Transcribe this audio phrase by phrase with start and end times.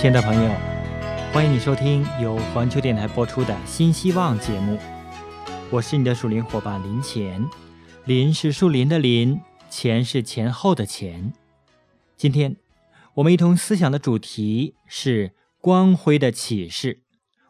[0.00, 0.50] 亲爱的朋友，
[1.30, 4.78] 欢迎你收听由环球电台播出的《新希望》节目。
[5.70, 7.46] 我是你的属灵伙伴林前，
[8.06, 11.34] 林是树林的林，前是前后的前。
[12.16, 12.56] 今天
[13.16, 17.02] 我们一同思想的主题是光辉的启示。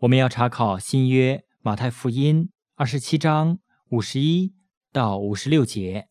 [0.00, 4.52] 我们要查考新约马太福音二十七章五十一
[4.92, 6.08] 到五十六节。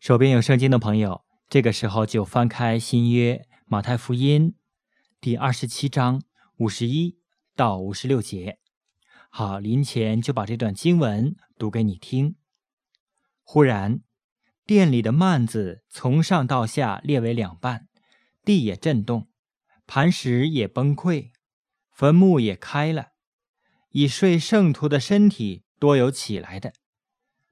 [0.00, 1.20] 手边有圣经的朋友，
[1.50, 4.54] 这个时候就翻开新约马太福音。
[5.24, 6.22] 第二十七章
[6.58, 7.16] 五十一
[7.56, 8.58] 到五十六节，
[9.30, 12.36] 好，临前就把这段经文读给你听。
[13.42, 14.02] 忽然，
[14.66, 17.88] 殿里的幔子从上到下裂为两半，
[18.44, 19.30] 地也震动，
[19.86, 21.30] 磐石也崩溃，
[21.90, 23.12] 坟墓也开了，
[23.92, 26.74] 已睡圣徒的身体多有起来的。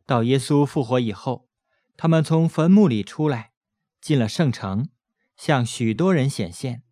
[0.05, 1.49] 到耶稣复活以后，
[1.97, 3.53] 他们从坟墓里出来，
[3.99, 4.91] 进了圣城，
[5.39, 6.83] 向许多人显现。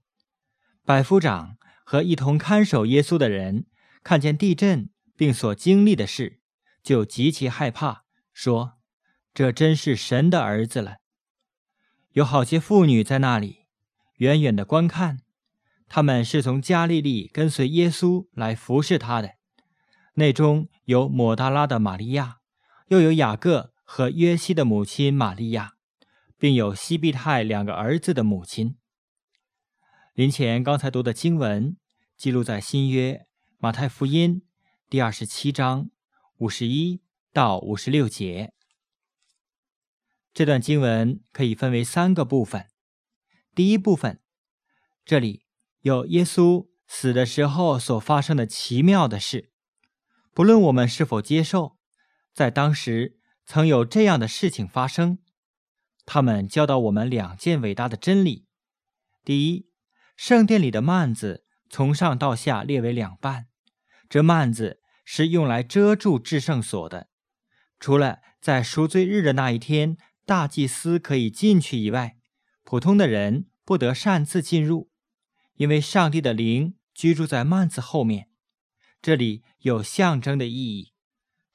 [0.90, 3.66] 百夫长和一同看守耶稣的人
[4.02, 6.40] 看见地震并所经历的事，
[6.82, 8.72] 就极其害怕，说
[9.32, 10.96] ：“这真是神的儿子了。”
[12.10, 13.66] 有好些妇女在那里
[14.16, 15.20] 远远的观看，
[15.86, 19.34] 他们是从加利利跟随耶稣来服侍他的，
[20.14, 22.38] 内中有抹大拉的玛利亚，
[22.88, 25.74] 又有雅各和约西的母亲玛利亚，
[26.36, 28.74] 并有西庇太两个儿子的母亲。
[30.20, 31.78] 林前刚才读的经文
[32.14, 33.26] 记录在新约
[33.56, 34.42] 马太福音
[34.90, 35.88] 第二十七章
[36.36, 37.00] 五十一
[37.32, 38.52] 到五十六节。
[40.34, 42.68] 这段经文可以分为三个部分。
[43.54, 44.20] 第一部分，
[45.06, 45.46] 这里
[45.80, 49.50] 有耶稣死的时候所发生的奇妙的事，
[50.34, 51.78] 不论我们是否接受，
[52.34, 53.16] 在当时
[53.46, 55.18] 曾有这样的事情发生。
[56.04, 58.44] 他们教导我们两件伟大的真理：
[59.24, 59.69] 第一，
[60.20, 63.46] 圣殿里的幔子从上到下列为两半，
[64.06, 67.08] 这幔子是用来遮住至圣所的。
[67.78, 72.18] 除了在赎罪日的那一天，大祭司可以进去以外，
[72.64, 74.90] 普通的人不得擅自进入，
[75.54, 78.28] 因为上帝的灵居住在幔子后面。
[79.00, 80.92] 这里有象征的意义。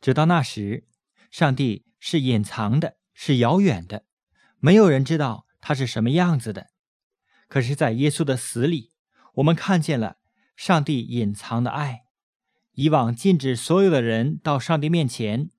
[0.02, 0.88] 直到那时，
[1.30, 4.06] 上帝是隐藏的，是遥远的，
[4.58, 6.72] 没有人知道他是什么样子的。
[7.48, 8.92] 可是，在耶稣的死里，
[9.36, 10.18] 我们看见了
[10.56, 12.02] 上帝隐藏的爱。
[12.74, 15.50] 以往禁止所有的人到上帝面前，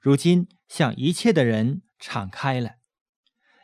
[0.00, 2.72] 如今向一切的人敞开了。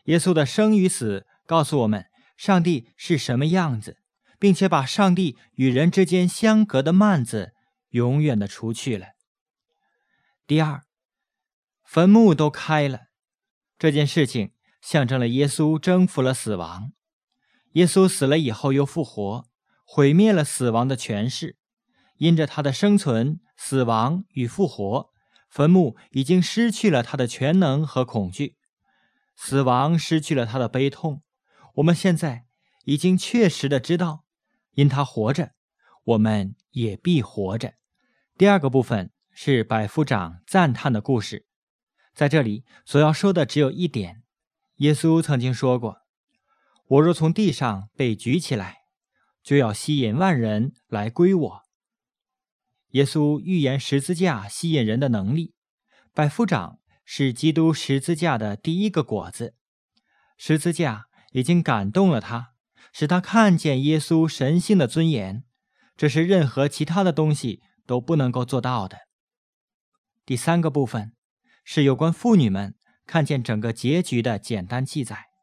[0.05, 3.99] 耶稣的生与死告诉我们，上帝是什么样子，
[4.39, 7.53] 并且把上帝与人之间相隔的幔子
[7.91, 9.09] 永远的除去了。
[10.47, 10.83] 第二，
[11.85, 13.09] 坟墓都开了，
[13.79, 16.93] 这件事情象征了耶稣征服了死亡。
[17.75, 19.47] 耶稣死了以后又复活，
[19.85, 21.57] 毁灭了死亡的权势。
[22.17, 25.11] 因着他的生存、死亡与复活，
[25.51, 28.57] 坟墓已经失去了他的全能和恐惧，
[29.37, 31.23] 死亡失去了他的悲痛。
[31.75, 32.45] 我们现在
[32.85, 34.25] 已经确实的知道，
[34.75, 35.51] 因他活着，
[36.05, 37.75] 我们也必活着。
[38.39, 41.47] 第二个部分是百夫长赞叹的故事，
[42.15, 44.23] 在这里所要说的只有一点：
[44.77, 46.04] 耶稣曾经说过。
[46.87, 48.79] 我若从地上被举起来，
[49.43, 51.63] 就要吸引万人来归我。
[52.91, 55.55] 耶稣预言十字架吸引人的能力，
[56.13, 59.55] 百夫长是基督十字架的第一个果子。
[60.37, 62.53] 十字架已经感动了他，
[62.93, 65.45] 使他看见耶稣神性的尊严，
[65.97, 68.99] 这是任何其他的东西都不能够做到的。
[70.25, 71.13] 第三个部分
[71.65, 72.77] 是有关妇女们
[73.07, 75.34] 看见整个结局的简单记载。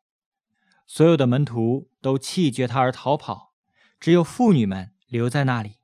[0.93, 3.53] 所有的门徒都弃绝他而逃跑，
[3.97, 5.77] 只有妇女们留在那里。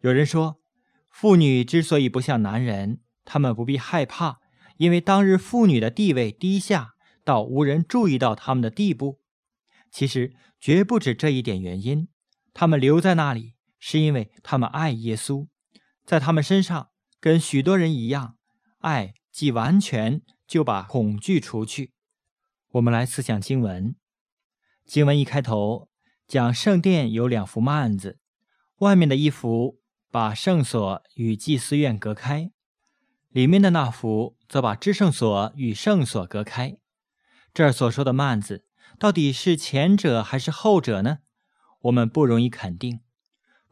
[0.00, 0.60] 有人说，
[1.08, 4.40] 妇女之所以不像男人，他们不必害怕，
[4.76, 9.22] 因为当日妇女的地位低下到无人注意到他们的地步。
[9.90, 12.08] 其实绝不止这一点原因，
[12.52, 15.46] 他们留在那里是因为他们爱耶稣，
[16.04, 18.36] 在他们身上跟许多人一样，
[18.80, 21.94] 爱既完全，就把恐惧除去。
[22.72, 23.96] 我们来思想经文。
[24.86, 25.88] 经文一开头
[26.28, 28.20] 讲圣殿有两幅幔子，
[28.78, 29.80] 外面的一幅
[30.12, 32.52] 把圣所与祭司院隔开，
[33.30, 36.78] 里面的那幅则把至圣所与圣所隔开。
[37.52, 38.64] 这儿所说的幔子
[38.96, 41.18] 到底是前者还是后者呢？
[41.82, 43.00] 我们不容易肯定。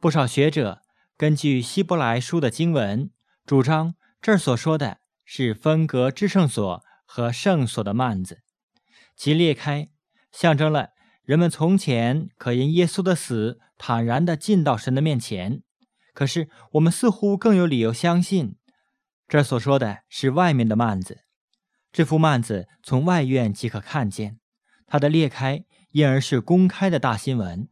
[0.00, 0.82] 不少学者
[1.16, 3.10] 根据希伯来书的经文，
[3.46, 8.42] 主张这儿所说的是分隔至圣所和圣所的幔子，
[9.14, 9.88] 其裂开
[10.32, 10.90] 象征了。
[11.24, 15.62] 人们从前可因耶稣的死坦然地进到神的面前。
[16.12, 18.56] 可是我们似乎更有理由相信，
[19.26, 21.24] 这所说的是外面的幔子。
[21.90, 24.38] 这幅幔子从外院即可看见，
[24.86, 27.68] 它的裂开因而是公开的大新闻。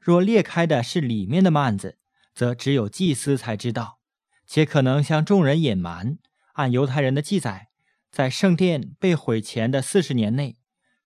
[0.00, 1.98] 若裂开的是里面的幔子，
[2.34, 3.98] 则只有祭司才知道，
[4.46, 6.18] 且可能向众人隐瞒。
[6.54, 7.68] 按犹太人的记载，
[8.10, 10.56] 在圣殿被毁前的四十年内，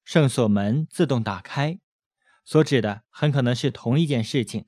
[0.04, 1.78] 圣所门自动打开，
[2.46, 4.64] 所指的很可能是同一件事情。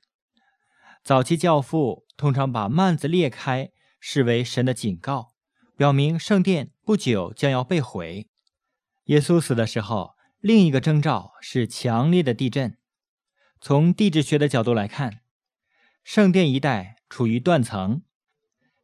[1.03, 5.33] 早期教父通常把幔子裂开视为神的警告，
[5.77, 8.27] 表明圣殿不久将要被毁。
[9.05, 12.77] 耶稣死的时候，另一个征兆是强烈的地震。
[13.61, 15.21] 从地质学的角度来看，
[16.03, 18.03] 圣殿一带处于断层。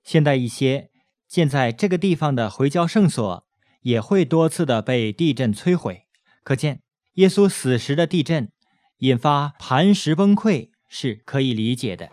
[0.03, 0.91] 现代一些
[1.27, 3.47] 建在这个地方的回教圣所
[3.81, 6.07] 也会多次的被地震摧毁。
[6.43, 6.81] 可见，
[7.13, 8.51] 耶稣死时的地震
[8.99, 12.11] 引发磐石崩溃是可以理解的。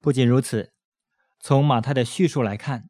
[0.00, 0.72] 不仅如此，
[1.40, 2.88] 从马太的叙述来看，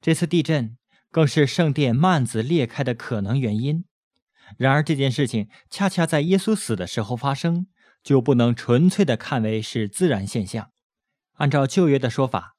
[0.00, 0.76] 这次地震
[1.10, 3.84] 更是圣殿幔子裂开的可能原因。
[4.56, 7.66] 然而，这件事情恰恰在耶稣死的时候发生。
[8.00, 10.70] 就不能纯粹的看为是自然现象。
[11.34, 12.54] 按照旧约的说法，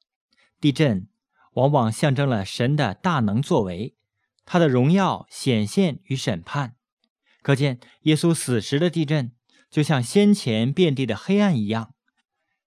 [0.60, 1.08] 地震
[1.54, 3.96] 往往象征了神的大能作为，
[4.44, 6.76] 他的荣耀显现与审判。
[7.42, 9.32] 可见，耶稣死时的地震
[9.70, 11.94] 就像先前遍地的黑暗一样。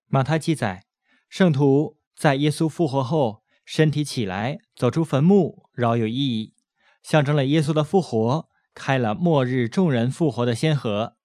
[0.07, 0.85] 马太记载，
[1.29, 6.53] 圣徒在耶稣复活后身体起来走出坟墓，饶有意义，
[7.01, 11.17] 象征了耶稣的复活开了末日众人复活的先河，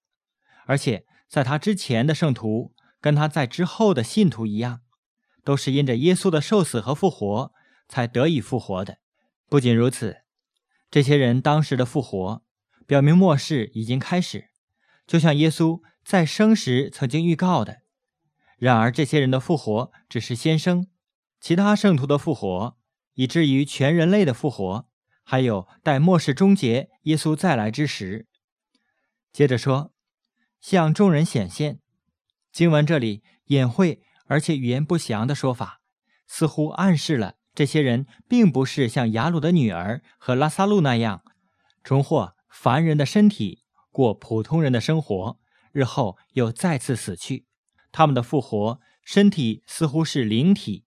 [0.67, 1.05] 而且。
[1.31, 2.73] 在他之前的圣徒，
[3.03, 4.81] 跟他在之后的信徒一样，
[5.45, 7.53] 都是因着耶稣的受死和复活
[7.87, 8.97] 才得以复活的。
[9.47, 10.23] 不仅如此，
[10.91, 12.43] 这些人当时的复活，
[12.87, 14.49] 表明末世已经开始，
[15.09, 17.83] 就像耶稣在生时曾经预告的。
[18.57, 20.87] 然而，这些人的复活只是先生，
[21.41, 22.77] 其他圣徒的复活，
[23.15, 24.89] 以至于全人类的复活，
[25.25, 28.29] 还有待末世终结、耶稣再来之时。
[29.33, 29.93] 接着说。
[30.61, 31.79] 向众人显现，
[32.51, 35.81] 经文这里隐晦而且语言不详的说法，
[36.27, 41.23] 似乎暗示了这些人并不是像雅鲁的女儿和拉萨路那样，
[41.85, 43.63] 重获凡人的身体，
[43.99, 45.41] 过普通人的生活，
[45.73, 47.47] 日后又再次死去。
[47.91, 50.85] 他们的复活身体似乎是灵体，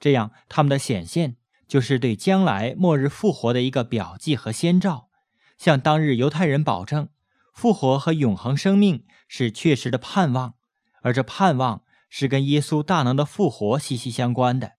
[0.00, 1.36] 这样他们的显现
[1.66, 5.10] 就是对将来末日复活的一个表记和先兆，
[5.58, 7.10] 向当日犹太人保证。
[7.52, 10.54] 复活和永恒生命是确实的盼望，
[11.02, 14.76] 而这盼望是跟耶稣大能的复活息息相关的。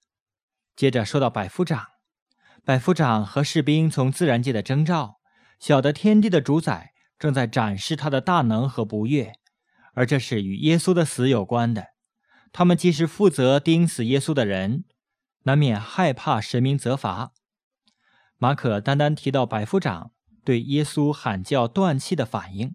[0.76, 1.86] 接着说到百夫长，
[2.66, 5.20] 百夫长和士兵从自然界的征兆，
[5.60, 9.34] 晓得天地的主宰正在展示他的大能和不悦，
[9.94, 11.90] 而这是与耶稣的死有关的。
[12.52, 14.86] 他们既是负责钉死耶稣的人，
[15.44, 17.34] 难免害怕神明责罚。
[18.38, 20.12] 马可单单提到百夫长。
[20.46, 22.74] 对耶稣喊叫断气的反应，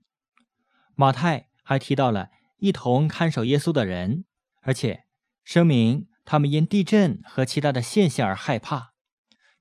[0.95, 2.29] 马太还提到了
[2.59, 4.27] 一同看守耶稣的人，
[4.61, 5.07] 而且
[5.43, 8.93] 声明他们因地震和其他的现象而害怕。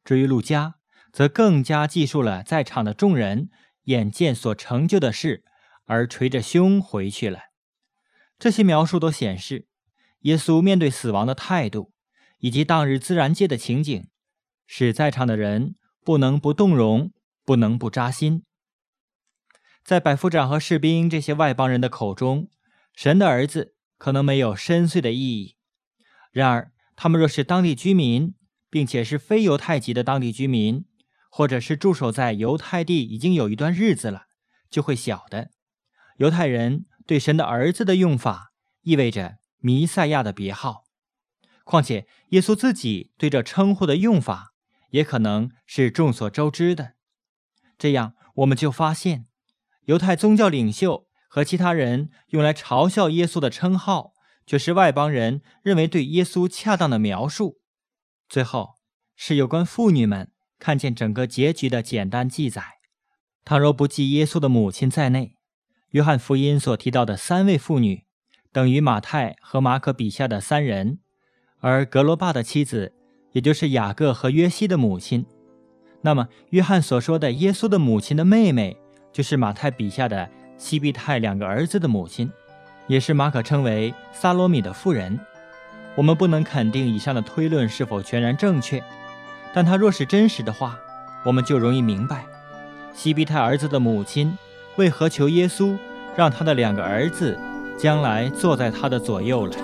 [0.04, 0.76] 至于路加，
[1.12, 3.50] 则更加记述了在场的众人
[3.84, 5.44] 眼见所成就的事，
[5.86, 7.40] 而捶着胸回去了。
[8.38, 9.68] 这些描述都显示，
[10.22, 11.94] 耶稣面对死亡的态度，
[12.40, 14.08] 以及当日自然界的情景，
[14.66, 17.12] 使在场的人不能不动容。
[17.46, 18.46] 不能不扎心。
[19.84, 22.50] 在百夫长和士兵这些外邦人的口中，
[22.96, 25.58] 神的儿子可能没有深邃的意义。
[26.32, 28.34] 然而，他们若是当地居民，
[28.70, 30.86] 并且是非犹太籍的当地居民，
[31.36, 34.28] 或者是驻守在犹太地已经有一段日子了，
[34.70, 35.50] 就会晓得，
[36.18, 40.84] 犹太人对神的儿子的用法意味着弥赛亚的别号。
[41.64, 44.54] 况且，耶稣自己对这称呼的用法，
[44.92, 46.94] 也可能是众所周知的。
[47.80, 49.26] 这样，我们就发现，
[49.86, 54.14] 犹太宗教领袖和其他人用来嘲笑耶稣的称号，
[54.46, 57.60] 却是外邦人认为对耶稣恰当的描述。
[58.30, 58.76] 最后
[59.16, 60.32] 是有关妇女们
[60.64, 62.64] 看见整个结局的简单记载。
[63.44, 65.36] 倘若不计耶稣的母亲在内，
[65.90, 68.06] 约翰福音所提到的三位妇女，
[68.54, 71.00] 等于马太和马可笔下的三人，
[71.60, 72.94] 而格罗巴的妻子，
[73.34, 75.26] 也就是雅各和约西的母亲。
[76.00, 78.78] 那么，约翰所说的耶稣的母亲的妹妹，
[79.12, 82.32] 就是马太笔下的西庇太两个儿子的母亲，
[82.88, 85.20] 也是马可称为萨罗米的妇人。
[85.96, 88.82] 我们不能肯定以上的推论是否全然正确，
[89.54, 90.78] 但他若是真实的话，
[91.24, 92.26] 我们就容易明白，
[92.94, 94.38] 西庇太儿子的母亲
[94.78, 95.78] 为何求耶稣
[96.16, 97.38] 让他的两个儿子
[97.78, 99.56] 将来坐在他的左右了。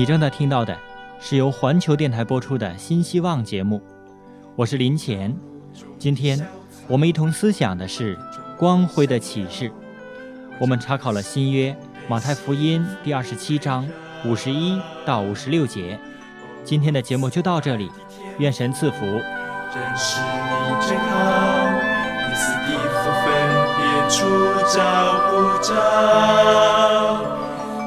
[0.00, 0.74] 你正在听到的，
[1.20, 3.82] 是由环球电台播出的《新希望》节目，
[4.56, 5.36] 我是林乾。
[5.98, 6.42] 今天，
[6.88, 8.18] 我们一同思想的是
[8.56, 9.70] 光辉的启示。
[10.58, 11.76] 我们查考了新约
[12.08, 13.86] 马太福音第二十七章
[14.24, 15.98] 五十一到五十六节。
[16.64, 17.90] 今天的节目就到这里，
[18.38, 19.04] 愿神赐福。
[19.04, 19.22] 认
[19.98, 21.68] 识你真好，
[22.26, 23.28] 你似一幅分
[23.76, 24.16] 别出
[24.74, 24.80] 照
[25.28, 25.76] 不照？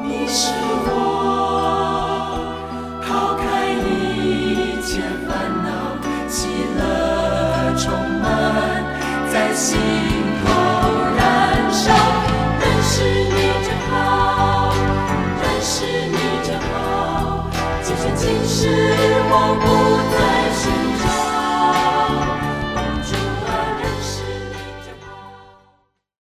[0.04, 0.54] 你是
[9.76, 10.13] 我。